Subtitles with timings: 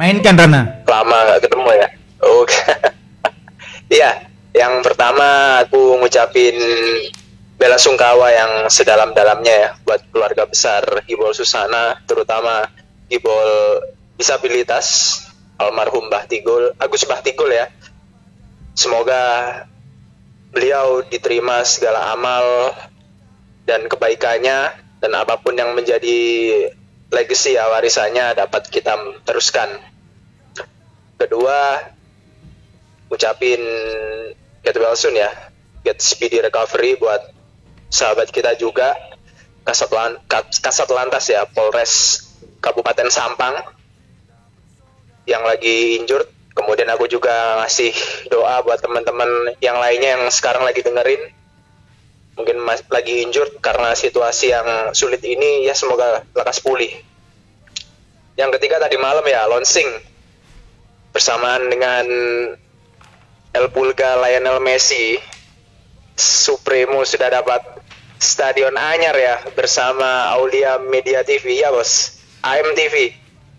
[0.00, 0.80] Mainkan Rana.
[0.88, 1.88] Lama nggak ketemu ya.
[2.24, 2.56] Oke.
[3.90, 4.22] Iya,
[4.54, 6.54] yang pertama aku ngucapin
[7.58, 12.70] bela sungkawa yang sedalam-dalamnya ya buat keluarga besar Gibol Susana, terutama
[13.10, 13.82] Gibol
[14.14, 15.18] disabilitas
[15.58, 17.66] almarhum Bahtigul, Agus Bahtigul ya.
[18.78, 19.66] Semoga
[20.54, 22.70] beliau diterima segala amal
[23.66, 24.70] dan kebaikannya
[25.02, 26.22] dan apa pun yang menjadi
[27.10, 28.94] legacy ya warisannya dapat kita
[29.26, 29.89] teruskan.
[31.20, 31.76] Kedua,
[33.12, 33.60] ucapin
[34.64, 35.28] get well soon ya,
[35.84, 37.20] get speedy recovery buat
[37.92, 38.96] sahabat kita juga
[39.60, 42.24] Kasat, Lan, Kasat Lantas ya Polres
[42.64, 43.60] Kabupaten Sampang
[45.28, 46.24] yang lagi injured.
[46.56, 47.92] Kemudian aku juga ngasih
[48.32, 51.30] doa buat teman-teman yang lainnya yang sekarang lagi dengerin
[52.34, 56.90] mungkin mas, lagi injured karena situasi yang sulit ini ya semoga lekas pulih.
[58.34, 60.09] Yang ketiga tadi malam ya launching
[61.10, 62.06] bersamaan dengan
[63.50, 65.18] El Pulga Lionel Messi
[66.14, 67.62] Supremo sudah dapat
[68.20, 72.20] stadion anyar ya bersama Aulia Media TV ya bos.
[72.40, 73.12] AMTV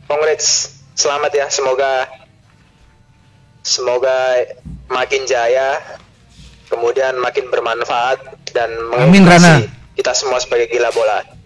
[0.10, 2.10] congrats selamat ya semoga
[3.62, 4.42] semoga
[4.90, 5.78] makin jaya
[6.66, 8.22] kemudian makin bermanfaat
[8.56, 9.66] dan Amin, Rana.
[9.94, 11.41] kita semua sebagai gila bola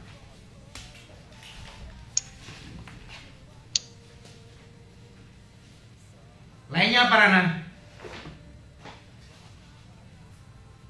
[6.76, 7.42] Lainnya apa Rana?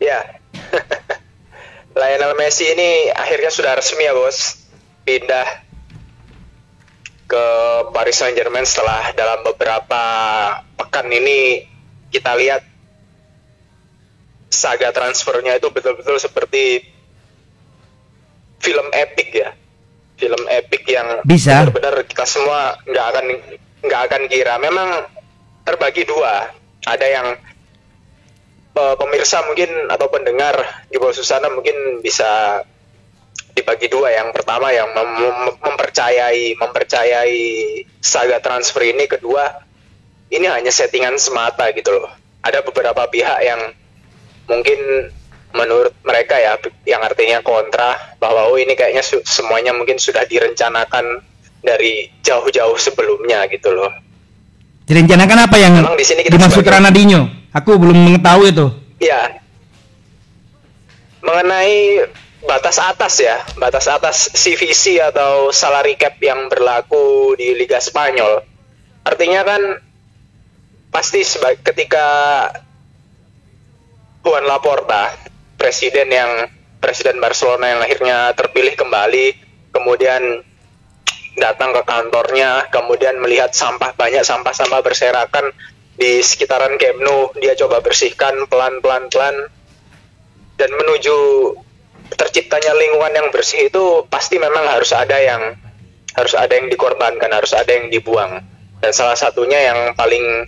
[0.02, 0.20] Ya.
[2.00, 4.66] Lionel Messi ini akhirnya sudah resmi ya bos
[5.06, 5.48] pindah
[7.30, 7.46] ke
[7.94, 10.04] Paris Saint Germain setelah dalam beberapa
[10.76, 11.64] pekan ini
[12.12, 12.66] kita lihat
[14.52, 16.84] saga transfernya itu betul-betul seperti
[18.60, 19.50] film epic ya
[20.20, 21.64] film epic yang Bisa.
[21.64, 23.26] benar-benar kita semua nggak akan
[23.88, 24.90] nggak akan kira memang
[25.66, 26.54] terbagi dua.
[26.86, 27.28] Ada yang
[28.78, 32.62] eh, pemirsa mungkin atau pendengar di bawah Susana mungkin bisa
[33.58, 34.14] dibagi dua.
[34.14, 37.42] Yang pertama yang mem- mem- mempercayai mempercayai
[38.00, 39.10] saga transfer ini.
[39.10, 39.50] Kedua
[40.30, 42.08] ini hanya settingan semata gitu loh.
[42.46, 43.74] Ada beberapa pihak yang
[44.46, 45.10] mungkin
[45.56, 51.24] menurut mereka ya yang artinya kontra bahwa oh ini kayaknya semuanya mungkin sudah direncanakan
[51.64, 53.90] dari jauh-jauh sebelumnya gitu loh
[54.86, 57.22] Direncanakan apa yang Memang di sini kita dimaksud sebagai- Ronaldinho?
[57.58, 58.68] Aku belum mengetahui itu.
[59.02, 59.42] Ya.
[61.26, 62.06] Mengenai
[62.46, 68.46] batas atas ya, batas atas CVC atau salary cap yang berlaku di Liga Spanyol.
[69.02, 69.62] Artinya kan
[70.94, 71.26] pasti
[71.66, 72.08] ketika
[74.22, 75.14] Juan Laporta,
[75.58, 76.32] presiden yang
[76.78, 79.34] presiden Barcelona yang akhirnya terpilih kembali,
[79.74, 80.46] kemudian
[81.36, 85.52] datang ke kantornya, kemudian melihat sampah banyak sampah-sampah berserakan
[85.96, 89.36] di sekitaran Camp Nou, dia coba bersihkan pelan-pelan pelan
[90.56, 91.16] dan menuju
[92.16, 95.56] terciptanya lingkungan yang bersih itu pasti memang harus ada yang
[96.16, 98.40] harus ada yang dikorbankan, harus ada yang dibuang.
[98.80, 100.48] Dan salah satunya yang paling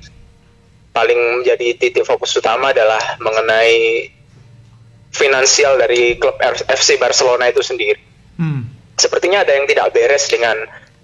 [0.95, 4.07] paling menjadi titik fokus utama adalah mengenai
[5.11, 6.35] finansial dari klub
[6.67, 8.69] FC Barcelona itu sendiri Hmm.
[8.97, 10.57] Sepertinya ada yang tidak beres dengan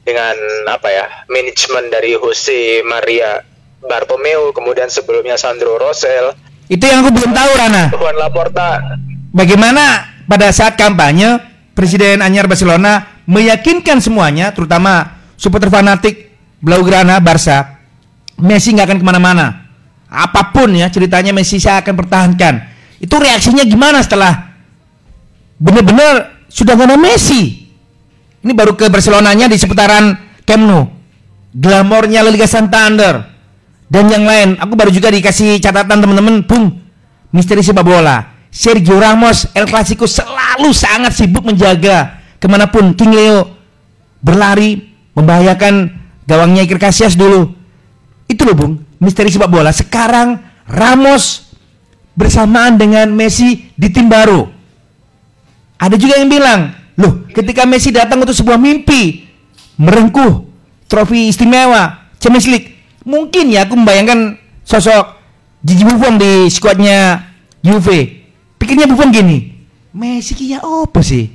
[0.03, 0.35] dengan
[0.67, 3.39] apa ya manajemen dari Jose Maria
[3.79, 6.35] Bartomeu kemudian sebelumnya Sandro Rosell
[6.67, 7.83] Itu yang aku belum tahu Rana.
[7.91, 8.79] Juan Laporta
[9.33, 11.41] Bagaimana pada saat kampanye
[11.73, 16.29] Presiden Anyar Barcelona meyakinkan semuanya, terutama supporter fanatik
[16.61, 17.81] Blaugrana Barca,
[18.37, 19.67] Messi nggak akan ke mana-mana.
[20.07, 22.53] Apa pun ya ceritanya Messi saya akan pertahankan.
[23.01, 24.53] Itu reaksinya gimana setelah
[25.57, 27.62] benar-benar sudah nggak ada Messi?
[28.43, 30.83] Ini baru ke Barcelonanya di seputaran Camp Nou.
[31.53, 33.23] Glamornya La Liga Santander
[33.87, 34.49] dan yang lain.
[34.57, 36.81] Aku baru juga dikasih catatan teman-teman, Bung.
[37.29, 38.33] Misteri sepak bola.
[38.53, 43.49] Sergio Ramos El Clasico selalu sangat sibuk menjaga ke mana pun King Leo
[44.21, 45.89] berlari membahayakan
[46.29, 47.49] gawangnya Iker Casillas dulu.
[48.29, 49.73] Itu loh Bung, misteri sepak bola.
[49.73, 50.37] Sekarang
[50.69, 51.53] Ramos
[52.13, 54.45] bersamaan dengan Messi di tim baru.
[55.81, 59.25] Ada juga yang bilang, loh ketika Messi datang untuk sebuah mimpi
[59.81, 60.45] merengkuh
[60.85, 62.69] trofi istimewa Champions League.
[63.03, 65.19] Mungkin ya aku membayangkan sosok
[65.59, 67.19] Gigi Buffon di skuadnya
[67.59, 68.23] Juve.
[68.55, 69.51] Pikirnya Buffon gini,
[69.91, 71.27] Messi ki ya apa sih?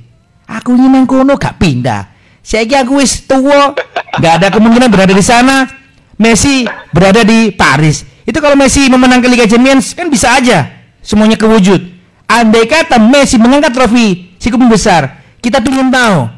[0.48, 2.08] Aku ini nang kono gak pindah.
[2.40, 3.76] Saya aku wis tua,
[4.16, 5.68] gak ada kemungkinan berada di sana.
[6.16, 8.02] Messi berada di Paris.
[8.24, 10.72] Itu kalau Messi memenangkan Liga Champions kan bisa aja
[11.04, 11.84] semuanya kewujud.
[12.28, 16.28] Andai kata Messi mengangkat trofi si besar, kita ingin tahu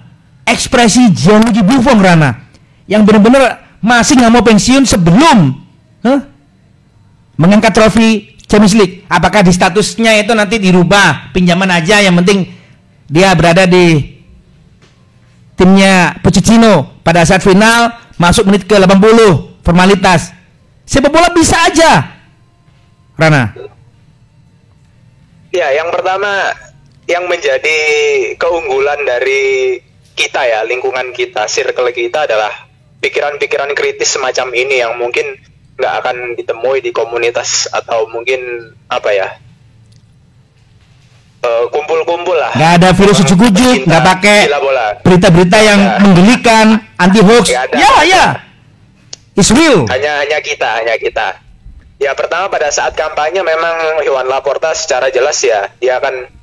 [0.45, 2.49] ekspresi Gianluigi Buffon Rana
[2.91, 5.57] yang benar-benar masih nggak mau pensiun sebelum
[6.05, 6.21] huh,
[7.41, 8.95] mengangkat trofi Champions League.
[9.07, 12.51] Apakah di statusnya itu nanti dirubah pinjaman aja yang penting
[13.07, 14.19] dia berada di
[15.55, 20.35] timnya Pochettino pada saat final masuk menit ke 80 formalitas.
[20.85, 22.21] Sepak bola bisa aja.
[23.15, 23.55] Rana.
[25.51, 26.55] Ya, yang pertama
[27.11, 27.79] yang menjadi
[28.39, 29.75] keunggulan dari
[30.15, 32.71] kita ya, lingkungan kita, circle kita adalah
[33.03, 35.27] pikiran-pikiran kritis semacam ini yang mungkin
[35.75, 38.37] nggak akan ditemui di komunitas atau mungkin
[38.93, 39.29] apa ya
[41.41, 42.53] eh, kumpul-kumpul uh, lah.
[42.53, 44.39] Nggak ada virus ujuk-ujuk, nggak pakai
[45.03, 45.99] berita-berita yang ya.
[46.05, 46.67] menggelikan,
[47.01, 47.49] anti hoax.
[47.49, 47.65] Ya,
[48.05, 48.25] ya,
[49.35, 49.89] it's real.
[49.89, 51.41] Hanya hanya kita, hanya kita.
[52.01, 56.40] Ya pertama pada saat kampanye memang Iwan Laporta secara jelas ya dia akan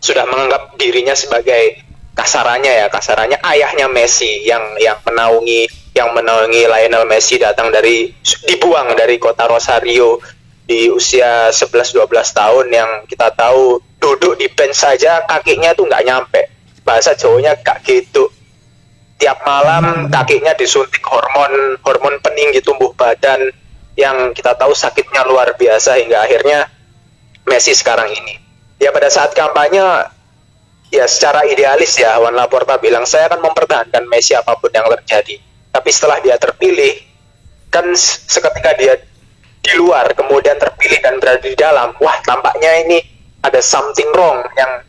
[0.00, 1.84] sudah menganggap dirinya sebagai
[2.16, 8.10] kasarannya ya kasarannya ayahnya Messi yang yang menaungi yang menaungi Lionel Messi datang dari
[8.48, 10.18] dibuang dari kota Rosario
[10.64, 16.42] di usia 11-12 tahun yang kita tahu duduk di bench saja kakinya tuh nggak nyampe.
[16.86, 18.30] Bahasa Jawanya kak gitu.
[19.20, 23.50] Tiap malam kakinya disuntik hormon hormon peninggi tumbuh badan
[23.98, 26.70] yang kita tahu sakitnya luar biasa hingga akhirnya
[27.44, 28.49] Messi sekarang ini
[28.80, 29.84] ya pada saat kampanye
[30.90, 35.38] ya secara idealis ya Juan Laporta bilang saya akan mempertahankan Messi apa pun yang terjadi.
[35.70, 36.98] Tapi setelah dia terpilih
[37.70, 38.98] kan seketika dia
[39.60, 42.98] di luar kemudian terpilih dan berada di dalam wah tampaknya ini
[43.44, 44.82] ada something wrong yang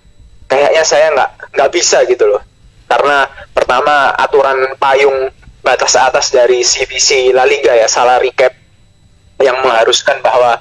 [0.50, 2.42] kayaknya saya nggak nggak bisa gitu loh.
[2.90, 5.30] Karena pertama aturan payung
[5.62, 8.52] batas atas dari CVC La Liga ya salary cap
[9.38, 10.58] yang mengharuskan bahwa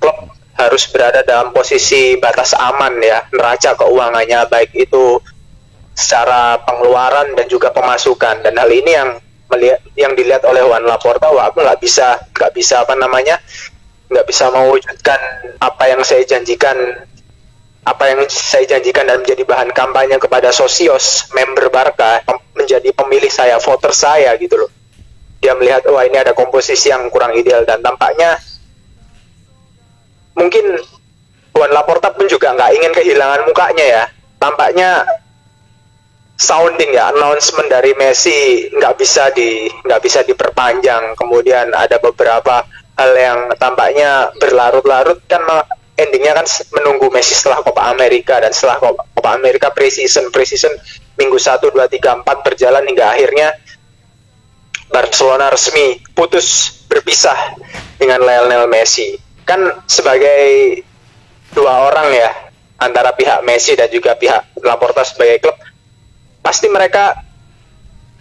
[0.00, 3.26] klub harus berada dalam posisi batas aman ya.
[3.30, 5.18] Neraca keuangannya baik itu
[5.94, 8.42] secara pengeluaran dan juga pemasukan.
[8.46, 9.10] Dan hal ini yang
[9.50, 13.36] melihat yang dilihat oleh Juan Laporta wah aku nggak bisa nggak bisa apa namanya
[14.08, 15.20] nggak bisa mewujudkan
[15.60, 16.74] apa yang saya janjikan
[17.84, 22.24] apa yang saya janjikan dan menjadi bahan kampanye kepada sosios member Barca
[22.56, 24.70] menjadi pemilih saya voter saya gitu loh.
[25.44, 27.68] Dia melihat wah ini ada komposisi yang kurang ideal.
[27.68, 28.40] Dan tampaknya
[30.34, 30.78] mungkin
[31.54, 34.04] Juan Laporta pun juga nggak ingin kehilangan mukanya ya.
[34.42, 35.06] Tampaknya
[36.34, 41.14] sounding ya announcement dari Messi nggak bisa di nggak bisa diperpanjang.
[41.14, 42.66] Kemudian ada beberapa
[42.98, 45.46] hal yang tampaknya berlarut-larut kan
[45.94, 48.42] endingnya kan menunggu Messi setelah Copa America.
[48.42, 48.82] Dan setelah
[49.14, 50.74] Copa America preseason preseason
[51.14, 53.54] minggu 1 2 3 4 berjalan hingga akhirnya
[54.90, 57.54] Barcelona resmi putus berpisah
[57.94, 60.80] dengan Lionel Messi kan sebagai
[61.52, 62.30] dua orang ya
[62.80, 65.56] antara pihak Messi dan juga pihak Laporta sebagai klub
[66.44, 67.16] pasti mereka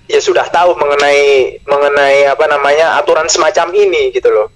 [0.08, 4.48] ya sudah tahu mengenai mengenai apa namanya aturan semacam ini gitu loh.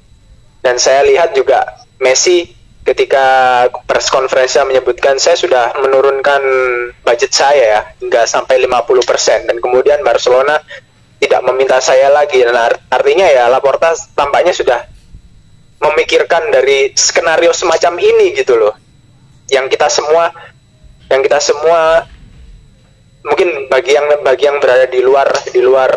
[0.62, 1.64] Dan saya lihat juga
[2.04, 2.44] Messi
[2.88, 6.40] ketika press conference menyebutkan saya sudah menurunkan
[7.04, 10.56] budget saya ya hingga sampai 50% dan kemudian Barcelona
[11.20, 12.56] tidak meminta saya lagi dan
[12.88, 14.88] artinya ya Laporta tampaknya sudah
[15.78, 18.74] memikirkan dari skenario semacam ini gitu loh
[19.54, 20.34] yang kita semua
[21.08, 22.04] yang kita semua
[23.24, 25.92] mungkin bagi yang bagi yang berada di luar di luar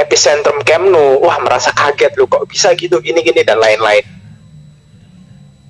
[0.00, 4.02] epicentrum Nou, wah merasa kaget lu kok bisa gitu gini gini dan lain-lain.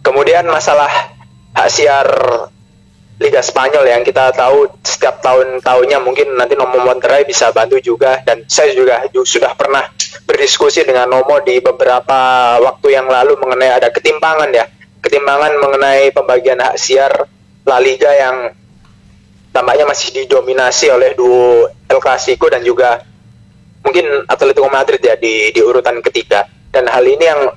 [0.01, 0.89] Kemudian masalah
[1.53, 2.09] hak siar
[3.21, 8.49] Liga Spanyol yang kita tahu setiap tahun-tahunnya mungkin nanti Nomo Monterrey bisa bantu juga dan
[8.49, 9.85] saya juga, juga sudah pernah
[10.25, 14.65] berdiskusi dengan Nomo di beberapa waktu yang lalu mengenai ada ketimpangan ya
[15.05, 17.12] ketimpangan mengenai pembagian hak siar
[17.69, 18.57] La Liga yang
[19.53, 23.05] tampaknya masih didominasi oleh duo El Clasico dan juga
[23.85, 26.47] mungkin Atletico Madrid ya di, di urutan ketiga.
[26.71, 27.50] Dan hal ini yang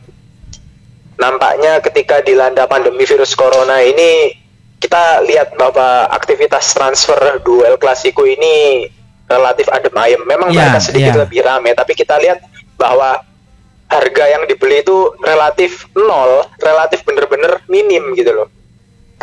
[1.22, 4.43] nampaknya ketika dilanda pandemi virus corona ini
[4.84, 8.84] kita lihat bahwa aktivitas transfer duo El Clasico ini
[9.32, 11.24] relatif adem ayem memang yeah, mereka sedikit yeah.
[11.24, 12.44] lebih ramai tapi kita lihat
[12.76, 13.24] bahwa
[13.88, 18.52] harga yang dibeli itu relatif nol relatif bener-bener minim gitu loh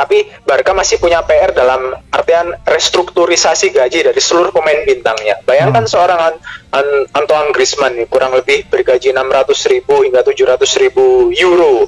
[0.00, 5.44] tapi Barca masih punya PR dalam artian restrukturisasi gaji dari seluruh pemain bintangnya.
[5.44, 5.92] Bayangkan hmm.
[5.92, 6.34] seorang An
[6.72, 9.28] An Antoine Griezmann kurang lebih bergaji 600
[9.68, 11.84] ribu hingga 700 ribu euro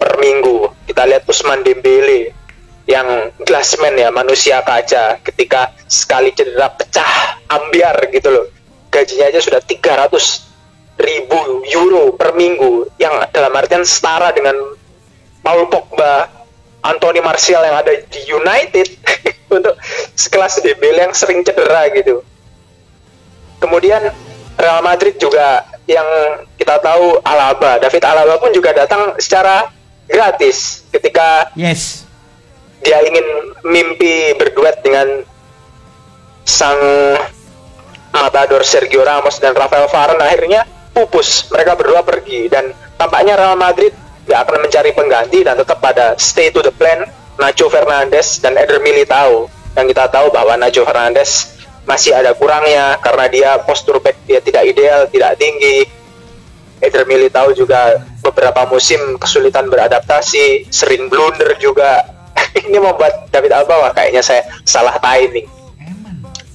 [0.00, 0.72] per minggu.
[0.88, 2.32] Kita lihat Usman Dembele
[2.92, 8.46] yang glassman ya manusia kaca ketika sekali cedera pecah ambiar gitu loh
[8.92, 14.54] gajinya aja sudah 300 ribu euro per minggu yang dalam artian setara dengan
[15.40, 16.28] Paul Pogba
[16.84, 18.88] Anthony Martial yang ada di United
[19.56, 19.74] untuk
[20.12, 22.20] sekelas Dembele yang sering cedera gitu.
[23.62, 24.10] Kemudian
[24.58, 26.06] Real Madrid juga yang
[26.58, 29.70] kita tahu Alaba, David Alaba pun juga datang secara
[30.10, 32.01] gratis ketika Yes.
[32.82, 33.26] Dia ingin
[33.62, 35.22] mimpi berduet dengan
[36.42, 36.82] sang
[38.12, 40.22] matador Sergio Ramos dan Rafael Varane.
[40.22, 41.48] Akhirnya pupus.
[41.48, 42.70] Mereka berdua pergi dan
[43.00, 43.94] tampaknya Real Madrid
[44.28, 47.02] gak akan mencari pengganti dan tetap pada stay to the plan
[47.40, 49.48] Nacho Fernandes dan Eder Militao.
[49.72, 54.68] Yang kita tahu bahwa Nacho Fernandes masih ada kurangnya karena dia postur back dia tidak
[54.68, 55.88] ideal tidak tinggi.
[56.82, 62.21] Eder Militao juga beberapa musim kesulitan beradaptasi sering blunder juga
[62.68, 65.48] ini membuat David Alba wah kayaknya saya salah timing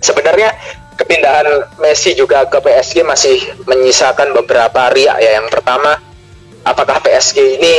[0.01, 0.53] sebenarnya
[0.97, 1.45] kepindahan
[1.77, 3.37] Messi juga ke PSG masih
[3.69, 5.37] menyisakan beberapa riak ya.
[5.39, 6.01] Yang pertama,
[6.65, 7.75] apakah PSG ini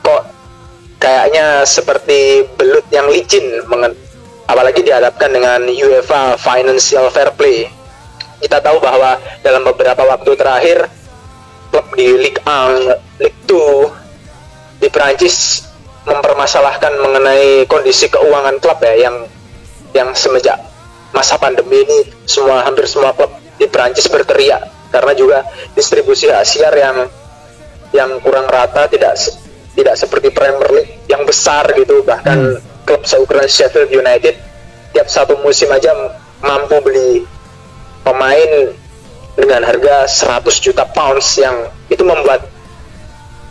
[0.00, 0.22] kok
[1.02, 3.66] kayaknya seperti belut yang licin
[4.46, 7.66] apalagi dihadapkan dengan UEFA Financial Fair Play.
[8.40, 10.88] Kita tahu bahwa dalam beberapa waktu terakhir
[11.68, 15.69] klub di Ligue 1, Ligue 2 di Prancis
[16.10, 19.16] mempermasalahkan mengenai kondisi keuangan klub ya yang
[19.94, 20.58] yang semenjak
[21.10, 24.90] masa pandemi ini semua hampir semua klub di Prancis berteriak.
[24.90, 25.46] Karena juga
[25.78, 27.06] distribusi hasil yang
[27.94, 29.14] yang kurang rata tidak
[29.78, 32.02] tidak seperti Premier League yang besar gitu.
[32.02, 32.38] Bahkan
[32.86, 34.34] klub seukuran Sheffield United
[34.90, 35.94] tiap satu musim aja
[36.42, 37.22] mampu beli
[38.02, 38.74] pemain
[39.38, 42.42] dengan harga 100 juta pounds yang itu membuat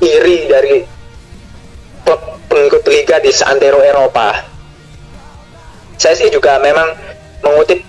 [0.03, 0.83] iri dari
[2.03, 4.59] klub pengikut liga di seantero Eropa
[5.99, 6.95] saya sih juga memang
[7.43, 7.83] mengutip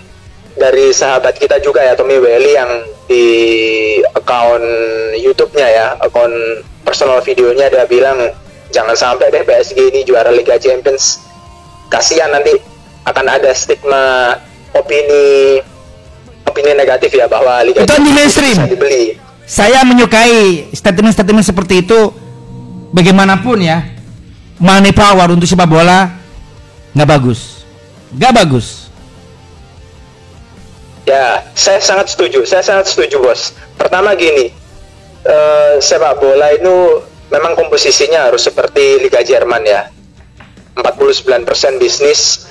[0.59, 2.71] dari sahabat kita juga ya Tommy Welly yang
[3.07, 3.25] di
[4.11, 4.63] akun
[5.15, 6.31] YouTube-nya ya, akun
[6.83, 8.19] personal videonya dia bilang
[8.75, 11.23] jangan sampai deh PSG ini juara Liga Champions.
[11.87, 12.55] Kasihan nanti
[13.07, 14.35] akan ada stigma
[14.75, 15.59] opini
[16.47, 18.59] opini negatif ya bahwa Liga Itu anti mainstream.
[18.67, 19.15] dibeli.
[19.47, 22.11] Saya menyukai statement-statement seperti itu
[22.91, 23.83] bagaimanapun ya.
[24.61, 26.05] Money power untuk sepak bola
[26.93, 27.65] nggak bagus.
[28.13, 28.67] Nggak bagus.
[31.09, 32.45] Ya, saya sangat setuju.
[32.45, 33.57] Saya sangat setuju, Bos.
[33.73, 34.53] Pertama gini,
[35.25, 37.01] eh, sepak bola itu
[37.33, 39.89] memang komposisinya harus seperti Liga Jerman ya.
[40.77, 42.47] 49% bisnis,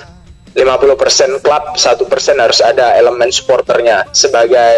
[0.53, 4.77] 50% klub, 1% harus ada elemen supporternya sebagai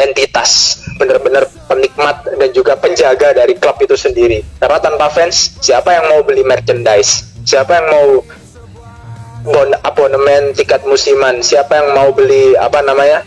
[0.00, 4.44] entitas benar-benar penikmat dan juga penjaga dari klub itu sendiri.
[4.60, 7.32] Karena tanpa fans, siapa yang mau beli merchandise?
[7.40, 8.08] Siapa yang mau
[9.40, 13.24] bon abonemen tiket musiman siapa yang mau beli apa namanya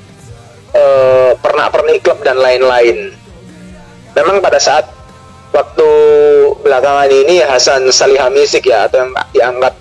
[0.73, 3.09] eh pernak-pernik klub dan lain-lain
[4.13, 4.85] memang pada saat
[5.53, 5.89] waktu
[6.61, 9.73] belakangan ini Hasan Salihamisik ya atau yang dianggap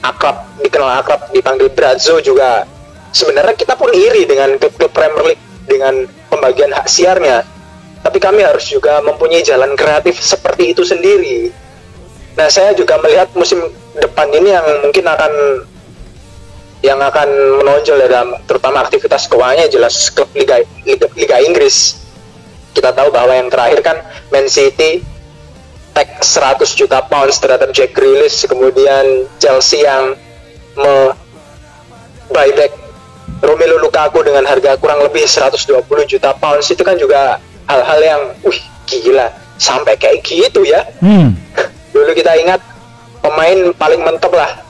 [0.00, 2.64] akrab dikenal akrab dipanggil Brazzo juga
[3.12, 6.08] sebenarnya kita pun iri dengan klub-klub Premier League dengan
[6.40, 7.44] pembagian hak siarnya
[8.00, 11.52] tapi kami harus juga mempunyai jalan kreatif seperti itu sendiri
[12.40, 13.58] Nah, saya juga melihat musim
[14.00, 15.32] depan ini yang mungkin akan
[16.80, 17.28] yang akan
[17.60, 22.00] menonjol ya dalam terutama aktivitas keuangannya jelas klub Liga, Liga Liga Inggris.
[22.72, 24.00] Kita tahu bahwa yang terakhir kan
[24.32, 25.04] Man City
[25.92, 30.16] tag 100 juta pounds terhadap Jack Grealish, kemudian Chelsea yang
[30.80, 31.12] me
[32.32, 32.72] buyback
[33.40, 38.60] Romelu Lukaku dengan harga kurang lebih 120 juta pounds itu kan juga hal-hal yang wih
[38.84, 39.28] gila.
[39.56, 40.84] Sampai kayak gitu ya.
[41.00, 41.36] Hmm.
[41.94, 42.60] dulu kita ingat
[43.20, 44.60] pemain paling mentok lah.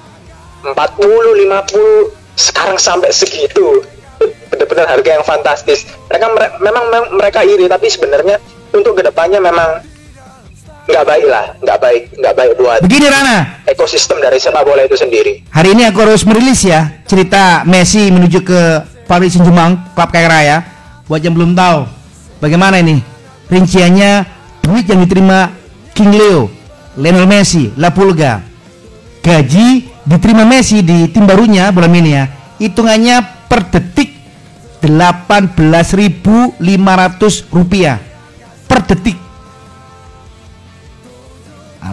[0.63, 3.83] 40 50 sekarang sampai segitu.
[4.51, 5.87] Benar-benar harga yang fantastis.
[6.11, 8.37] Mereka mere- memang mem- mereka iri tapi sebenarnya
[8.71, 9.83] untuk ke depannya memang
[10.91, 14.99] nggak baik lah nggak baik nggak baik buat Begini Rana, ekosistem dari sepak bola itu
[14.99, 15.47] sendiri.
[15.55, 18.61] Hari ini aku harus merilis ya cerita Messi menuju ke
[19.07, 20.57] Paris Saint-Germain, klub kaya raya.
[21.11, 21.91] Buat yang belum tahu,
[22.39, 23.03] bagaimana ini?
[23.51, 24.23] Rinciannya
[24.63, 25.51] duit yang diterima
[25.91, 26.47] King Leo,
[26.95, 28.39] Lionel Messi, La Pulga,
[29.19, 32.31] gaji diterima Messi di tim barunya bulan ini ya,
[32.63, 34.11] hitungannya per detik
[34.81, 36.63] 18.500
[37.53, 38.01] rupiah.
[38.65, 39.20] Per detik.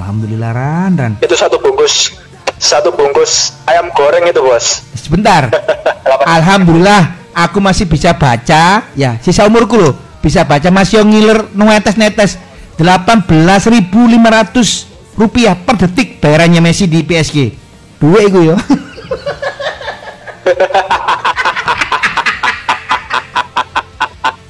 [0.07, 1.13] Alhamdulillah Ran, Ran.
[1.19, 2.15] itu satu bungkus
[2.55, 4.87] satu bungkus ayam goreng itu bos.
[4.95, 5.51] Sebentar.
[6.39, 8.87] Alhamdulillah aku masih bisa baca.
[8.95, 9.99] Ya sisa umurku loh.
[10.23, 12.39] Bisa baca masih yang ngiler netes netes
[12.79, 17.51] 18.500 rupiah per detik bayarannya Messi di PSG
[17.99, 18.55] dua itu yo.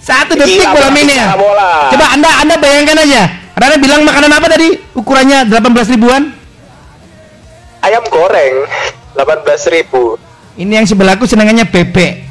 [0.05, 1.33] Satu detik bola Bang, ini ya
[1.89, 6.29] coba anda anda bayangkan aja Rana bilang makanan apa tadi ukurannya 18 ribuan
[7.81, 8.55] ayam goreng
[9.17, 10.17] 18.000 ribu
[10.57, 12.27] ini yang sebelahku senangannya bebek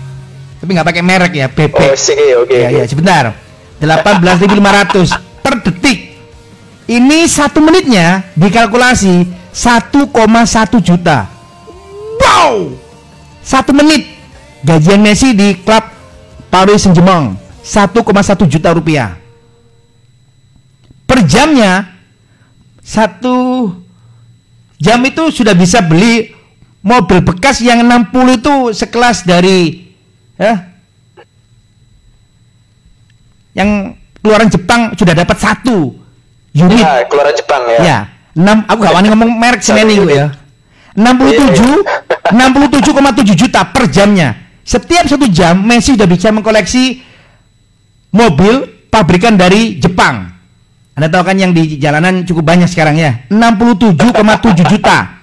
[0.61, 1.79] Tapi nggak pakai merek ya, BP.
[1.79, 2.51] Oh, sih, oke.
[2.57, 3.37] Ya, ya, sebentar.
[3.79, 5.15] 18.500
[5.45, 6.17] per detik.
[6.87, 10.11] Ini satu menitnya dikalkulasi 1,1
[10.81, 11.27] juta.
[12.19, 12.73] Wow!
[13.47, 14.11] Satu menit
[14.67, 15.87] gajian Messi di klub
[16.51, 18.03] Paris Saint-Germain 1,1
[18.51, 19.26] juta rupiah.
[21.17, 21.97] Per jamnya
[22.85, 23.73] satu
[24.77, 26.29] jam itu sudah bisa beli
[26.85, 29.89] mobil bekas yang 60 itu sekelas dari
[30.37, 30.77] ya,
[33.57, 35.97] yang keluaran Jepang sudah dapat satu
[36.53, 36.85] unit.
[36.85, 37.81] Ya, keluaran Jepang ya.
[37.81, 37.99] Ya,
[38.37, 40.37] 6 aku gak wani ngomong merek semen itu ya.
[41.01, 41.81] 67
[42.29, 44.37] 67,7 juta per jamnya.
[44.69, 47.01] Setiap satu jam Messi sudah bisa mengkoleksi
[48.13, 50.36] mobil pabrikan dari Jepang.
[50.97, 53.29] Anda tahu kan yang di jalanan cukup banyak sekarang ya.
[53.29, 55.21] 67,7 juta.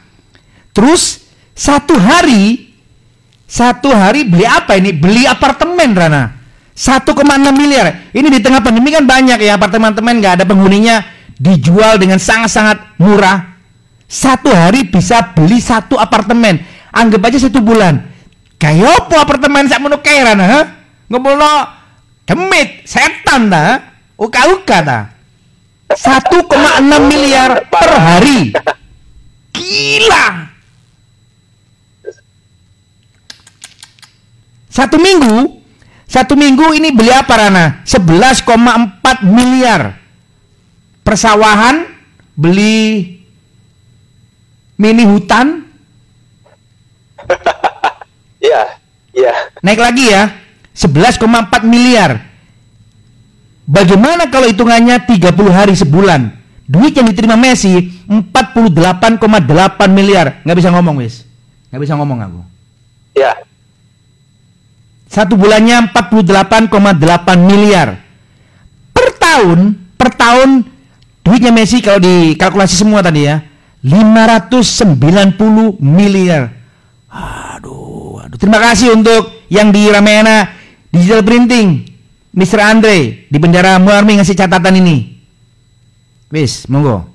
[0.70, 1.26] Terus
[1.58, 2.70] satu hari
[3.50, 4.94] satu hari beli apa ini?
[4.94, 6.30] Beli apartemen Rana.
[6.74, 7.14] 1,6
[7.54, 8.10] miliar.
[8.14, 11.06] Ini di tengah pandemi kan banyak ya apartemen-apartemen nggak ada penghuninya
[11.38, 13.58] dijual dengan sangat-sangat murah.
[14.10, 16.62] Satu hari bisa beli satu apartemen.
[16.94, 18.02] Anggap aja satu bulan.
[18.62, 20.70] Kayak apa apartemen saya mau kaya Rana?
[21.10, 21.42] Ngobrol
[22.26, 23.82] demit, setan dah.
[24.18, 25.04] Uka-uka dah.
[25.94, 28.54] 1,6 miliar per hari.
[29.54, 30.26] Gila.
[34.74, 35.62] Satu minggu,
[36.10, 37.66] satu minggu ini beli apa Rana?
[37.86, 40.02] 11,4 miliar.
[41.06, 41.86] Persawahan,
[42.34, 43.22] beli
[44.82, 45.62] mini hutan,
[48.44, 48.62] Iya,
[49.20, 49.34] iya.
[49.62, 50.32] naik lagi ya,
[50.76, 52.33] 11,4 miliar.
[53.64, 56.36] Bagaimana kalau hitungannya 30 hari sebulan?
[56.68, 60.40] Duit yang diterima Messi 48,8 miliar.
[60.44, 61.24] Nggak bisa ngomong, wis.
[61.72, 62.42] Nggak bisa ngomong aku.
[63.16, 63.34] Ya.
[65.08, 66.72] Satu bulannya 48,8
[67.46, 68.02] miliar.
[68.92, 69.60] Per tahun,
[69.96, 70.66] per tahun
[71.24, 73.44] duitnya Messi kalau dikalkulasi semua tadi ya,
[73.84, 76.52] 590 miliar.
[77.12, 78.38] Aduh, aduh.
[78.40, 80.50] Terima kasih untuk yang di Ramayana
[80.90, 81.93] Digital Printing,
[82.34, 82.60] Mr.
[82.66, 85.22] Andre di Bendera Muarmi ngasih catatan ini.
[86.34, 87.06] Wis, monggo.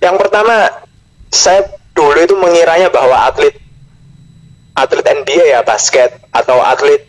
[0.00, 0.72] Yang pertama,
[1.28, 3.60] saya dulu itu mengiranya bahwa atlet
[4.72, 7.04] atlet NBA ya basket atau atlet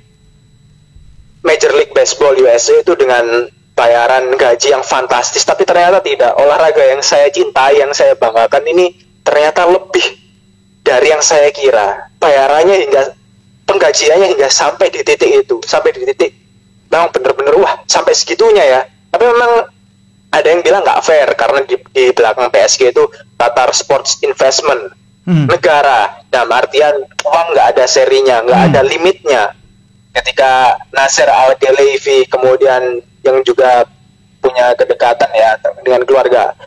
[1.47, 6.35] Major League Baseball USA itu dengan bayaran gaji yang fantastis, tapi ternyata tidak.
[6.37, 8.93] Olahraga yang saya cintai, yang saya banggakan ini
[9.23, 10.05] ternyata lebih
[10.83, 12.11] dari yang saya kira.
[12.19, 13.01] Bayarannya hingga
[13.71, 16.31] penggajiannya hingga sampai di titik itu, sampai di titik
[16.91, 18.81] memang bener-bener wah sampai segitunya ya.
[19.07, 19.71] Tapi memang
[20.31, 23.07] ada yang bilang nggak fair karena di, di belakang PSG itu
[23.39, 25.45] Qatar Sports Investment Hmm.
[25.45, 28.69] negara dalam artian uang nggak ada serinya nggak Hmm.
[28.73, 29.53] ada limitnya
[30.17, 33.85] ketika Nasir Al Khelaifi kemudian yang juga
[34.41, 36.57] punya kedekatan ya dengan keluarga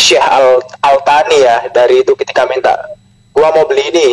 [0.00, 2.72] Syekh Al Altani ya dari itu ketika minta
[3.36, 4.08] gua mau beli ini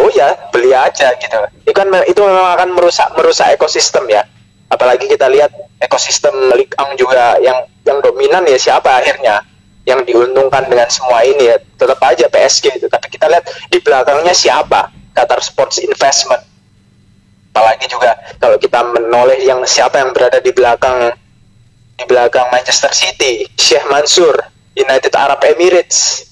[0.00, 1.38] oh ya beli aja gitu.
[1.64, 4.24] Itu kan itu memang akan merusak merusak ekosistem ya.
[4.70, 5.50] Apalagi kita lihat
[5.82, 6.56] ekosistem 1
[6.94, 9.44] juga yang yang dominan ya siapa akhirnya?
[9.84, 12.86] Yang diuntungkan dengan semua ini ya tetap aja PSG itu.
[12.86, 14.94] Tapi kita lihat di belakangnya siapa?
[15.10, 16.46] Qatar Sports Investment.
[17.50, 21.10] Apalagi juga kalau kita menoleh yang siapa yang berada di belakang
[21.98, 24.32] di belakang Manchester City Sheikh Mansur
[24.78, 26.29] United Arab Emirates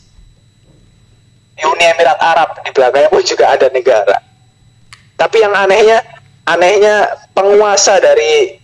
[1.67, 4.17] Uni Emirat Arab di belakangnya pun juga ada negara.
[5.19, 5.99] Tapi yang anehnya
[6.47, 8.55] anehnya penguasa dari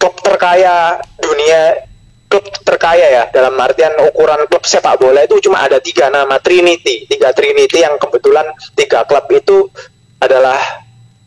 [0.00, 1.84] klub terkaya dunia
[2.32, 7.04] klub terkaya ya dalam artian ukuran klub sepak bola itu cuma ada tiga nama Trinity.
[7.04, 9.68] Tiga Trinity yang kebetulan tiga klub itu
[10.16, 10.56] adalah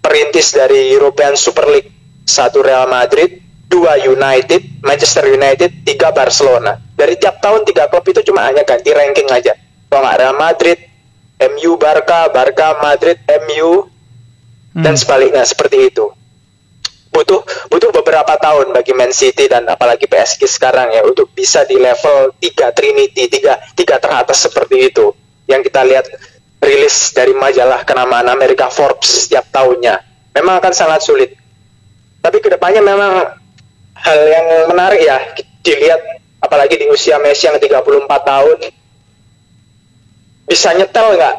[0.01, 1.93] perintis dari European Super League.
[2.27, 3.39] Satu Real Madrid
[3.69, 6.75] dua United Manchester United tiga Barcelona.
[6.97, 9.66] Dari tiap tahun tiga klub itu cuma hanya ganti ranking aja
[9.97, 10.79] kalau nggak Real Madrid
[11.57, 13.17] MU Barca Barca Madrid
[13.49, 13.89] MU
[14.77, 15.01] dan Hmm.
[15.01, 16.05] sebaliknya seperti itu.
[17.09, 17.41] Butuh
[17.73, 22.37] butuh beberapa tahun bagi Man City dan apalagi PSG sekarang ya untuk bisa di level
[22.37, 25.17] 3 Trinity tiga tiga teratas seperti itu.
[25.49, 26.05] Yang kita lihat
[26.61, 29.97] rilis dari majalah kenamaan Amerika Forbes setiap tahunnya.
[30.37, 31.33] Memang akan sangat sulit.
[32.21, 33.33] Tapi ke depannya memang
[33.97, 35.17] hal yang menarik ya
[35.65, 38.76] dilihat apalagi di usia Messi yang 34 tahun
[40.47, 41.35] bisa nyetel nggak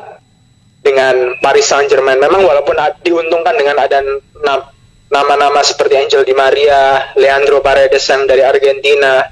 [0.85, 2.21] dengan Paris Saint Germain.
[2.21, 3.99] Memang walaupun diuntungkan dengan ada
[4.45, 4.69] nam-
[5.09, 9.25] nama-nama seperti Angel Di Maria, Leandro Paredes yang dari Argentina,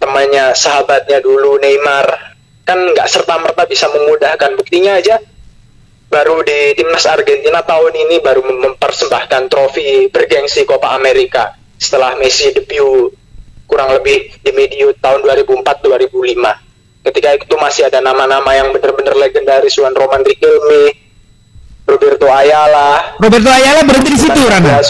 [0.00, 4.56] temannya sahabatnya dulu Neymar, kan nggak serta merta bisa memudahkan.
[4.56, 5.20] Buktinya aja
[6.08, 13.12] baru di timnas Argentina tahun ini baru mempersembahkan trofi bergengsi Copa America setelah Messi debut
[13.68, 16.63] kurang lebih di medio tahun 2004-2005.
[17.04, 20.96] Ketika itu masih ada nama-nama yang benar-benar legendaris Juan Roman Riquelme,
[21.84, 23.20] Roberto Ayala.
[23.20, 24.80] Roberto Ayala berhenti di situ, Rana.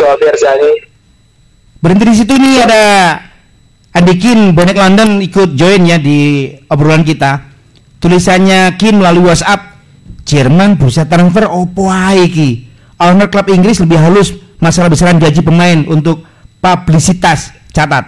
[1.82, 2.82] Berhenti di situ nih ada
[3.94, 7.50] Adikin Bonek London ikut join ya di obrolan kita.
[8.02, 9.74] Tulisannya Kin melalui WhatsApp.
[10.26, 12.66] Jerman bursa transfer opo iki.
[12.98, 16.26] Owner klub Inggris lebih halus masalah besaran gaji pemain untuk
[16.58, 17.54] publisitas.
[17.70, 18.06] Catat.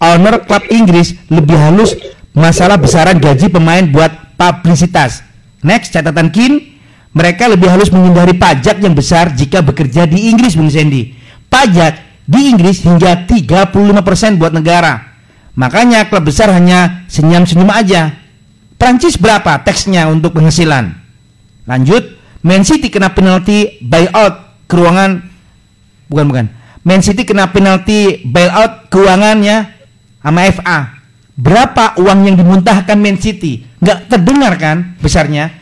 [0.00, 1.96] Owner klub Inggris lebih halus
[2.36, 5.24] masalah besaran gaji pemain buat publisitas.
[5.64, 6.78] Next catatan Kin
[7.12, 11.16] mereka lebih halus menghindari pajak yang besar jika bekerja di Inggris, Bung Sandy.
[11.48, 15.18] Pajak di Inggris hingga 35% buat negara.
[15.58, 18.14] Makanya klub besar hanya senyum-senyum aja.
[18.78, 20.94] Prancis berapa teksnya untuk penghasilan?
[21.66, 22.14] Lanjut,
[22.46, 25.26] Man City kena penalti buyout keuangan
[26.06, 26.46] bukan bukan.
[26.86, 29.56] Man City kena penalti bailout keuangannya
[30.24, 30.78] sama FA.
[31.38, 33.62] Berapa uang yang dimuntahkan Man City?
[33.78, 35.58] Nggak terdengar kan besarnya?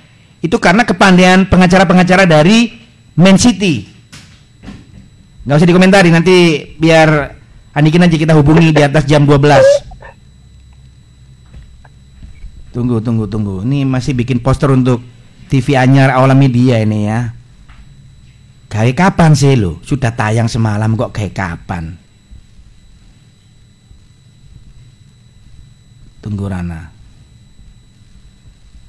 [0.46, 2.70] itu karena kepandaian pengacara-pengacara dari
[3.18, 3.88] Man City.
[5.46, 7.38] Gak usah dikomentari nanti biar
[7.76, 9.36] Anikin aja kita hubungi di atas jam 12.
[12.72, 13.60] Tunggu, tunggu, tunggu.
[13.68, 15.04] Ini masih bikin poster untuk
[15.52, 17.36] TV Anyar Aula Media ini ya.
[18.72, 19.76] Kayak kapan sih lo?
[19.84, 22.00] Sudah tayang semalam kok kayak kapan?
[26.26, 26.90] Tunggu Rana.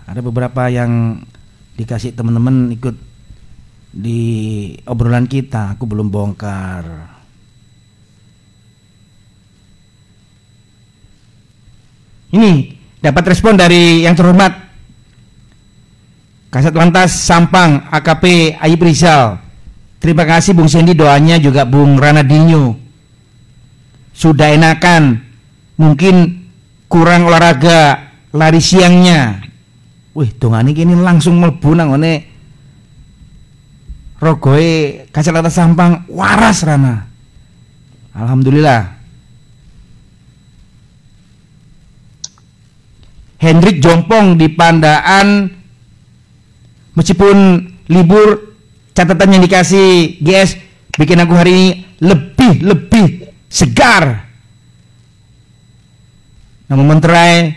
[0.10, 1.22] Ada beberapa yang
[1.78, 2.98] dikasih teman-teman ikut
[3.94, 4.22] di
[4.90, 5.78] obrolan kita.
[5.78, 7.14] Aku belum bongkar.
[12.34, 12.74] Ini
[13.06, 14.66] dapat respon dari yang terhormat
[16.50, 19.38] Kasat Lantas Sampang AKP Ayib Rizal.
[20.02, 20.98] Terima kasih Bung Sendi.
[20.98, 22.74] Doanya juga Bung Ranadinho
[24.10, 25.22] sudah enakan.
[25.78, 26.47] Mungkin
[26.88, 29.48] kurang olahraga lari siangnya
[30.18, 32.26] Wih, dongane kini langsung mlebu nang ngene
[34.18, 37.06] rogoe kacamata sampang waras Rana.
[38.18, 38.98] Alhamdulillah.
[43.38, 45.54] Hendrik Jompong di Pandaan
[46.98, 47.62] meskipun
[47.94, 48.58] libur
[48.98, 50.58] catatan yang dikasih GS
[50.98, 51.70] bikin aku hari ini
[52.02, 53.06] lebih lebih
[53.54, 54.27] segar.
[56.68, 57.56] Nama Menterai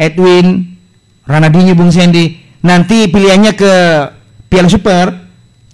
[0.00, 0.64] Edwin
[1.28, 3.72] Ranadinho Bung Sandy nanti pilihannya ke
[4.48, 5.12] Piala Super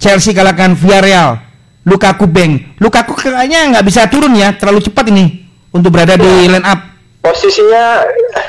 [0.03, 1.39] Chelsea kalahkan Villarreal
[1.87, 6.65] Lukaku Beng Lukaku kayaknya nggak bisa turun ya terlalu cepat ini untuk berada di line
[6.67, 6.99] up.
[7.23, 8.03] Posisinya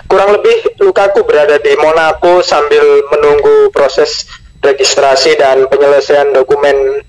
[0.09, 2.81] kurang lebih Lukaku berada di Monaco sambil
[3.13, 4.25] menunggu proses
[4.61, 7.05] registrasi dan penyelesaian dokumen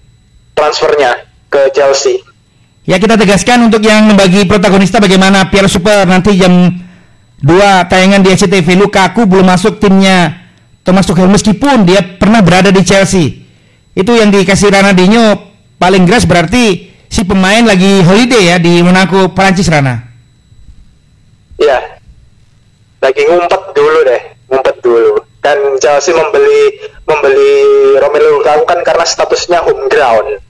[0.52, 2.20] transfernya ke Chelsea.
[2.88, 6.72] Ya kita tegaskan untuk yang membagi protagonista bagaimana Piala Super nanti jam
[7.38, 10.48] Dua tayangan di SCTV Lukaku belum masuk timnya
[10.82, 13.46] Thomas Tuchel meskipun dia pernah berada di Chelsea.
[13.94, 15.38] Itu yang dikasih Ronaldinho
[15.78, 20.02] paling keras berarti si pemain lagi holiday ya di Monaco Prancis Rana.
[21.62, 22.02] Iya.
[22.98, 25.22] Lagi ngumpet dulu deh, ngumpet dulu.
[25.38, 27.52] Dan Chelsea membeli membeli
[28.02, 30.42] Romelu Lukaku kan karena statusnya home ground.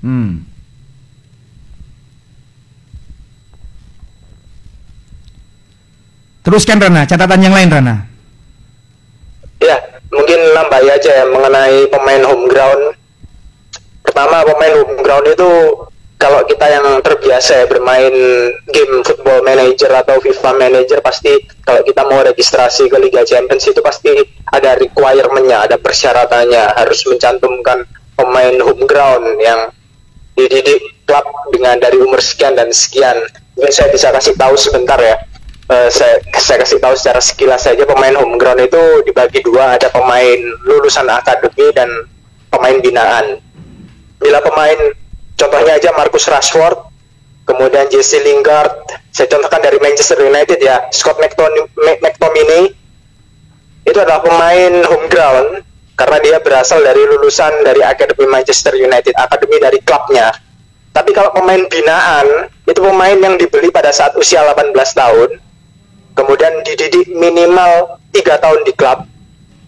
[0.00, 0.49] Hmm.
[6.40, 7.96] Teruskan Rana, catatan yang lain Rana.
[9.60, 9.76] Ya,
[10.08, 12.96] mungkin nambah aja ya mengenai pemain home ground.
[14.00, 15.50] Pertama pemain home ground itu
[16.16, 18.12] kalau kita yang terbiasa ya bermain
[18.72, 23.80] game football manager atau FIFA manager pasti kalau kita mau registrasi ke Liga Champions itu
[23.84, 24.08] pasti
[24.48, 27.84] ada requirementnya, ada persyaratannya harus mencantumkan
[28.16, 29.68] pemain home ground yang
[30.36, 33.16] dididik klub dengan dari umur sekian dan sekian.
[33.60, 35.20] Mungkin saya bisa kasih tahu sebentar ya
[35.70, 39.78] uh, saya, saya kasih tahu secara sekilas saja pemain home ground itu dibagi dua.
[39.78, 41.88] Ada pemain lulusan akademi dan
[42.50, 43.38] pemain binaan.
[44.20, 44.76] Bila pemain
[45.38, 46.76] contohnya aja Marcus Rashford
[47.46, 48.74] kemudian Jesse Lingard.
[49.10, 52.74] Saya contohkan dari Manchester United ya Scott McTominay.
[53.86, 55.50] Itu adalah pemain home ground
[55.96, 60.30] karena dia berasal dari lulusan dari akademi Manchester United akademi dari klubnya.
[60.90, 65.49] Tapi kalau pemain binaan itu pemain yang dibeli pada saat usia 18 tahun
[66.20, 69.08] kemudian dididik minimal tiga tahun di klub.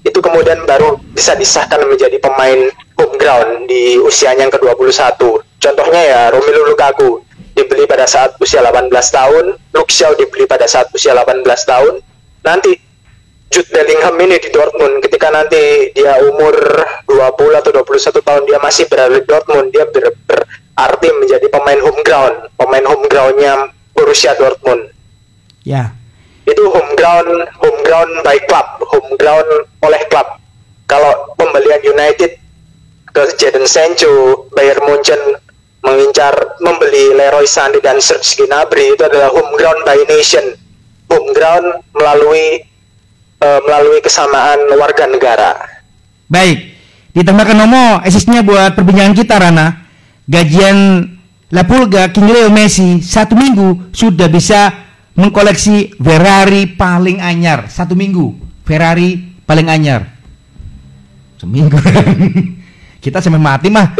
[0.05, 2.69] Itu kemudian baru bisa disahkan menjadi pemain
[3.01, 5.19] home ground di usianya yang ke-21
[5.63, 7.25] contohnya ya Romelu Lukaku.
[7.53, 12.01] Dibeli pada saat usia 18 tahun Luke dibeli pada saat usia 18 tahun.
[12.43, 12.73] Nanti
[13.53, 16.57] Jude Bellingham ini di Dortmund ketika nanti dia umur
[17.05, 22.01] 20 atau 21 tahun dia masih berada di Dortmund dia ber, berarti menjadi pemain home
[22.01, 24.89] ground pemain home groundnya Borussia Dortmund.
[25.69, 25.93] Ya
[26.47, 29.47] itu home ground home ground by club home ground
[29.87, 30.39] oleh klub
[30.91, 32.39] kalau pembelian United
[33.13, 35.21] ke Jadon Sancho Bayern Munchen
[35.83, 40.57] mengincar membeli Leroy Sané dan Serge Gnabry itu adalah home ground by nation
[41.11, 42.65] home ground melalui
[43.43, 45.51] uh, melalui kesamaan warga negara.
[46.31, 46.73] Baik,
[47.13, 49.85] ditambahkan Nomo asisnya buat perbincangan kita Rana.
[50.25, 51.05] Gajian
[51.53, 54.82] La Pulga King Leo Messi satu minggu sudah bisa
[55.19, 58.33] mengkoleksi Ferrari paling anyar satu minggu
[58.65, 60.09] Ferrari paling anyar
[61.37, 61.77] seminggu
[63.05, 63.93] kita sampai mati mah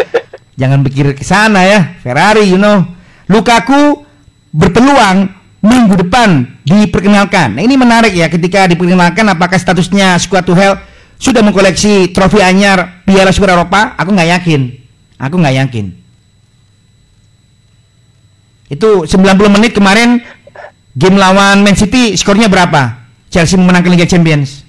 [0.57, 2.87] jangan pikir ke sana ya Ferrari you know
[3.33, 4.05] Lukaku
[4.53, 5.31] berpeluang
[5.63, 7.57] minggu depan diperkenalkan.
[7.57, 10.77] Nah, ini menarik ya ketika diperkenalkan apakah statusnya skuad Tuchel
[11.17, 13.95] sudah mengkoleksi trofi anyar Piala Super Eropa?
[13.97, 14.61] Aku nggak yakin.
[15.17, 15.87] Aku nggak yakin.
[18.69, 20.21] Itu 90 menit kemarin
[20.97, 23.01] game lawan Man City skornya berapa?
[23.33, 24.63] Chelsea memenangkan Liga Champions.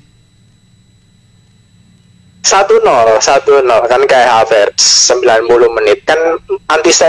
[2.43, 5.47] satu nol satu nol kan kayak Havertz 90
[5.79, 6.19] menit kan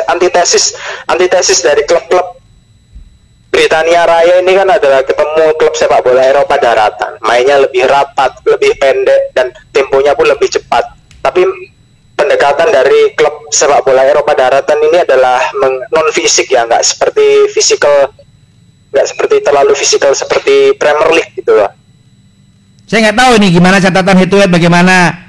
[0.07, 0.79] antitesis
[1.11, 2.39] antitesis dari klub-klub
[3.51, 7.23] Britania Raya ini kan adalah ketemu klub sepak bola Eropa daratan.
[7.23, 10.83] Mainnya lebih rapat, lebih pendek, dan temponya pun lebih cepat.
[11.23, 11.47] Tapi
[12.19, 18.11] pendekatan dari klub sepak bola Eropa daratan ini adalah non fisik ya, nggak seperti fisikal,
[18.95, 21.71] nggak seperti terlalu fisikal seperti Premier League gitu loh.
[22.87, 25.27] Saya nggak tahu nih gimana catatan head to head bagaimana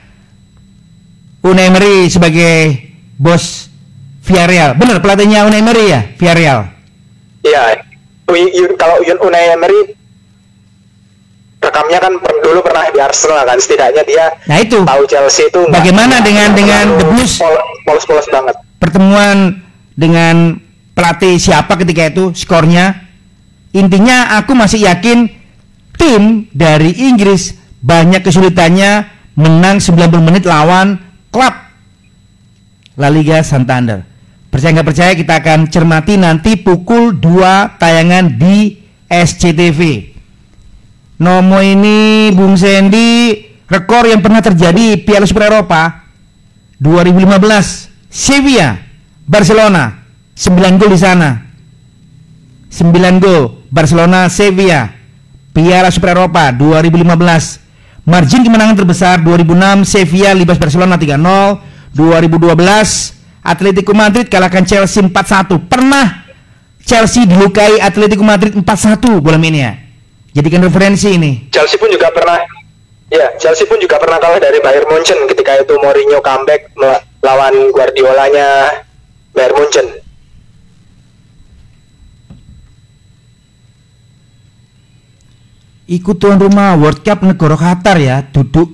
[1.41, 2.78] Unai Emery sebagai
[3.17, 3.73] bos
[4.21, 4.78] Villarreal.
[4.78, 6.69] Benar pelatihnya Unai Emery ya, Villarreal.
[7.41, 7.82] Iya,
[8.78, 9.97] kalau Unai Emery
[11.65, 16.21] rekamnya kan dulu pernah di Arsenal kan setidaknya dia nah itu tahu Chelsea itu bagaimana
[16.21, 17.34] enggak, dengan dengan The Blues
[17.82, 19.65] polos-polos banget pertemuan
[19.97, 20.62] dengan
[20.93, 23.04] pelatih siapa ketika itu skornya
[23.75, 25.27] intinya aku masih yakin
[25.99, 30.95] tim dari Inggris banyak kesulitannya menang 90 menit lawan
[31.29, 31.53] klub
[32.95, 34.07] La Liga Santander.
[34.47, 38.79] Percaya nggak percaya kita akan cermati nanti pukul 2 tayangan di
[39.11, 40.15] SCTV.
[41.19, 46.07] Nomo ini Bung Sandy rekor yang pernah terjadi Piala Super Eropa
[46.79, 48.79] 2015 Sevilla
[49.23, 50.03] Barcelona
[50.35, 51.44] 9 gol di sana
[52.75, 54.91] 9 gol Barcelona Sevilla
[55.55, 61.15] Piala Super Eropa 2015 margin kemenangan terbesar 2006 Sevilla libas Barcelona 3-0
[61.95, 65.69] 2012 Atletico Madrid kalahkan Chelsea 4-1.
[65.69, 66.25] Pernah
[66.81, 69.73] Chelsea dilukai Atletico Madrid 4-1 bola ini ya.
[70.35, 71.47] Jadikan referensi ini.
[71.53, 72.41] Chelsea pun juga pernah
[73.05, 78.81] Ya, Chelsea pun juga pernah kalah dari Bayern Munchen ketika itu Mourinho comeback melawan Guardiolanya
[79.29, 79.85] Bayern Munchen.
[85.86, 88.74] Ikut tuan rumah World Cup negara Qatar ya, duduk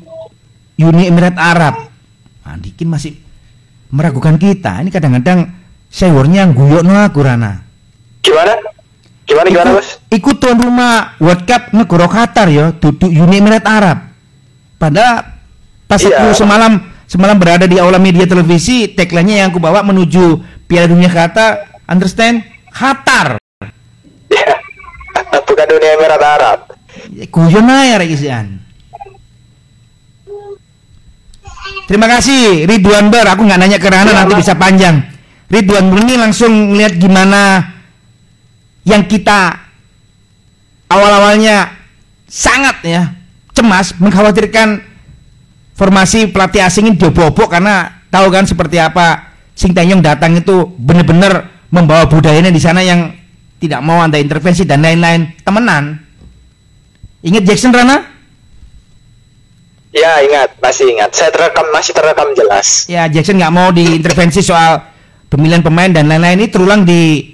[0.80, 1.92] Uni Emirat Arab.
[2.48, 3.20] Nah, Dikin masih
[3.92, 4.80] meragukan kita.
[4.80, 5.52] Ini kadang-kadang
[5.92, 7.68] sewornya guyok no aku Rana.
[8.24, 8.56] Gimana?
[9.28, 10.00] Gimana gimana bos?
[10.08, 14.08] Ikut tuan rumah World Cup negara Qatar ya, duduk Uni Emirat Arab.
[14.80, 15.36] Pada
[15.92, 16.16] pas iya.
[16.16, 16.80] aku semalam
[17.12, 22.48] semalam berada di aula media televisi, tagline-nya yang aku bawa menuju Piala Dunia Qatar, understand?
[22.72, 23.36] Qatar.
[24.32, 24.56] Ya,
[25.52, 26.72] bukan Uni Emirat Arab.
[27.12, 28.64] Guyon aja isian.
[31.92, 33.28] Terima kasih Ridwan Ber.
[33.36, 35.04] Aku nggak nanya ke Rana nanti bisa panjang.
[35.52, 37.60] Ridwan Ber ini langsung lihat gimana
[38.88, 39.60] yang kita
[40.88, 41.76] awal-awalnya
[42.32, 43.12] sangat ya
[43.52, 44.80] cemas mengkhawatirkan
[45.76, 51.68] formasi pelatih asing ini diobok karena tahu kan seperti apa Sing Taeyong datang itu benar-benar
[51.70, 53.12] membawa budayanya di sana yang
[53.60, 56.02] tidak mau anda intervensi dan lain-lain temenan.
[57.22, 58.02] Ingat Jackson Rana?
[59.92, 61.12] Ya ingat, masih ingat.
[61.14, 62.88] Saya terekam, masih terekam jelas.
[62.88, 64.82] Ya Jackson nggak mau diintervensi soal
[65.28, 67.28] pemilihan pemain dan lain-lain ini terulang di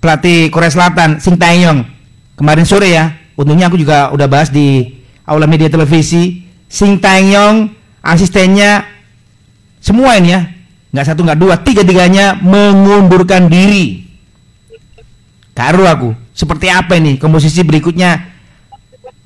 [0.00, 1.84] pelatih Korea Selatan Sing Taeyong
[2.36, 3.16] kemarin sore ya.
[3.40, 6.44] Untungnya aku juga udah bahas di aula media televisi.
[6.70, 7.72] Sing Taeyong
[8.04, 8.84] asistennya
[9.80, 10.44] semua ini ya,
[10.92, 14.04] nggak satu nggak dua, tiga-tiganya mengundurkan diri.
[15.56, 17.20] Karu aku, seperti apa ini?
[17.20, 18.16] Komposisi berikutnya.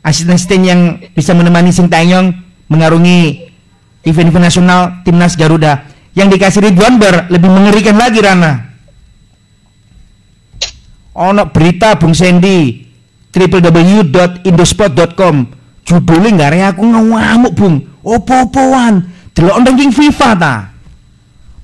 [0.02, 2.34] Asisten-asisten yang bisa menemani Sing Taeyong
[2.66, 3.46] mengarungi
[4.02, 5.86] event-event nasional timnas Garuda.
[6.18, 8.74] Yang dikasih Ridwan Ber lebih mengerikan lagi Rana.
[11.14, 12.82] Ono berita Bung Sandy
[13.30, 15.34] www.indosport.com
[15.86, 17.94] judulnya nggak ada aku ngamuk bung.
[18.04, 19.08] Opo-opoan.
[19.34, 20.54] Delok ranking FIFA ta.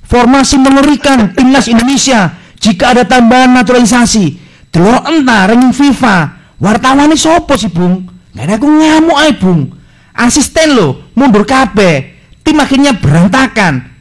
[0.07, 2.35] Formasi mengerikan timnas Indonesia.
[2.59, 6.17] Jika ada tambahan naturalisasi delok entah ranking FIFA.
[6.61, 8.05] Wartawan sopo sih bung?
[8.37, 9.69] Ada aku ngamuk ay bung.
[10.15, 12.19] Asisten lo mundur kabeh.
[12.41, 13.91] Tim akhirnya berantakan.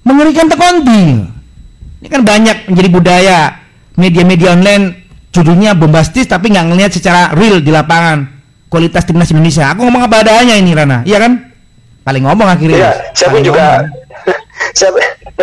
[0.00, 1.28] Mengerikan tekondi
[2.00, 3.40] ini kan banyak menjadi budaya.
[4.00, 8.24] Media-media online judulnya bombastis tapi nggak ngelihat secara real di lapangan.
[8.72, 9.68] Kualitas timnas Indonesia.
[9.76, 11.52] Aku ngomong apa adanya ini Rana, iya kan?
[12.06, 12.78] Paling ngomong akhirnya.
[12.80, 13.84] Iya, saya pun juga
[14.78, 14.90] saya,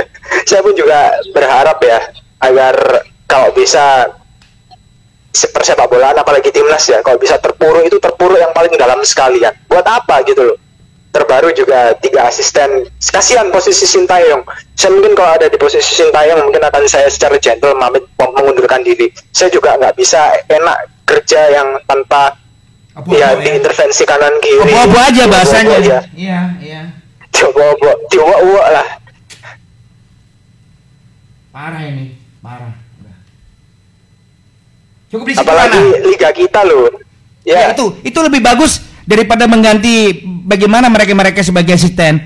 [0.50, 2.00] saya pun juga berharap ya
[2.42, 2.76] agar
[3.30, 4.10] kalau bisa
[5.46, 7.06] persepak bolaan apalagi timnas ya.
[7.06, 9.54] Kalau bisa terpuruk itu terpuruk yang paling dalam sekalian.
[9.70, 10.58] Buat apa gitu loh.
[11.14, 12.90] Terbaru juga tiga asisten.
[12.98, 14.42] Kasihan posisi Sintayong.
[14.74, 19.14] Saya mungkin kalau ada di posisi Sintayong mungkin akan saya secara gentle pamit mengundurkan diri.
[19.30, 22.36] Saya juga nggak bisa enak kerja yang tanpa
[22.98, 23.42] Apa-apa ya ya.
[23.46, 24.62] diintervensi kanan kiri.
[24.74, 25.78] Opo-opo aja bahasanya.
[26.18, 26.82] Iya, iya.
[27.30, 28.88] coba-coba coba lah.
[31.54, 32.87] Parah ini, parah.
[35.08, 36.04] Cukup di situ apalagi Rana.
[36.04, 36.92] liga kita loh
[37.48, 42.20] Ya, ya, itu itu lebih bagus daripada mengganti bagaimana mereka-mereka sebagai asisten.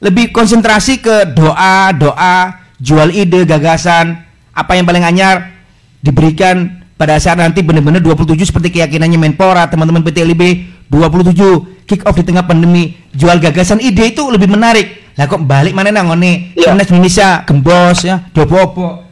[0.00, 4.16] Lebih konsentrasi ke doa, doa, jual ide, gagasan,
[4.56, 5.52] apa yang paling anyar
[6.00, 10.42] diberikan pada saat nanti benar-benar 27 seperti keyakinannya Menpora, teman-teman PT LIB
[10.88, 15.12] 27 kick off di tengah pandemi, jual gagasan ide itu lebih menarik.
[15.20, 19.04] Lah kok balik mana nang ngone timnas Indonesia gembos ya, dopo-opo.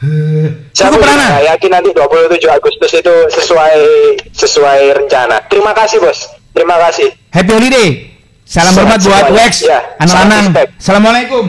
[0.00, 1.26] Saya Cukup Rana.
[1.28, 3.76] juga yakin nanti 27 Agustus itu sesuai
[4.32, 7.88] sesuai rencana terima kasih bos terima kasih Happy holiday.
[8.42, 9.30] Salam hormat buat.
[9.30, 10.44] Wex, Ya, anak salam lanang.
[10.50, 10.70] respect.
[10.82, 11.44] Assalamualaikum.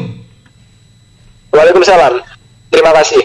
[1.50, 2.14] Waalaikumsalam
[2.70, 3.22] terima kasih